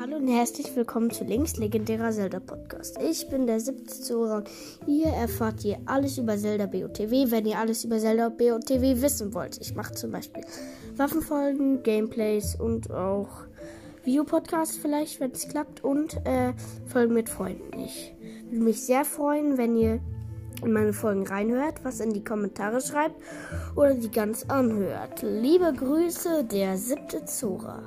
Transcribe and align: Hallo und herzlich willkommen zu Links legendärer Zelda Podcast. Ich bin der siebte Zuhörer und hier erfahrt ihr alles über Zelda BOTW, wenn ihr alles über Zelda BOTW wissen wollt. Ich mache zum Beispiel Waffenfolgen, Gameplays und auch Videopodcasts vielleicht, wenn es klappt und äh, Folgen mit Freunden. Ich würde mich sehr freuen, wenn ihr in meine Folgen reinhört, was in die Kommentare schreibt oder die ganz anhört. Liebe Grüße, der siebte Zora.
Hallo 0.00 0.16
und 0.16 0.28
herzlich 0.28 0.74
willkommen 0.76 1.10
zu 1.10 1.24
Links 1.24 1.58
legendärer 1.58 2.10
Zelda 2.10 2.40
Podcast. 2.40 2.98
Ich 3.02 3.28
bin 3.28 3.46
der 3.46 3.60
siebte 3.60 3.92
Zuhörer 3.92 4.36
und 4.36 4.48
hier 4.86 5.08
erfahrt 5.08 5.62
ihr 5.62 5.76
alles 5.84 6.16
über 6.16 6.38
Zelda 6.38 6.64
BOTW, 6.64 7.30
wenn 7.30 7.44
ihr 7.44 7.58
alles 7.58 7.84
über 7.84 7.98
Zelda 7.98 8.30
BOTW 8.30 9.02
wissen 9.02 9.34
wollt. 9.34 9.58
Ich 9.60 9.74
mache 9.74 9.92
zum 9.92 10.10
Beispiel 10.10 10.42
Waffenfolgen, 10.96 11.82
Gameplays 11.82 12.54
und 12.58 12.90
auch 12.90 13.28
Videopodcasts 14.04 14.78
vielleicht, 14.78 15.20
wenn 15.20 15.32
es 15.32 15.46
klappt 15.46 15.84
und 15.84 16.16
äh, 16.24 16.54
Folgen 16.86 17.12
mit 17.12 17.28
Freunden. 17.28 17.78
Ich 17.78 18.14
würde 18.48 18.64
mich 18.64 18.80
sehr 18.80 19.04
freuen, 19.04 19.58
wenn 19.58 19.76
ihr 19.76 20.00
in 20.64 20.72
meine 20.72 20.94
Folgen 20.94 21.26
reinhört, 21.26 21.84
was 21.84 22.00
in 22.00 22.14
die 22.14 22.24
Kommentare 22.24 22.80
schreibt 22.80 23.16
oder 23.76 23.92
die 23.92 24.10
ganz 24.10 24.44
anhört. 24.48 25.20
Liebe 25.20 25.74
Grüße, 25.74 26.44
der 26.44 26.78
siebte 26.78 27.26
Zora. 27.26 27.82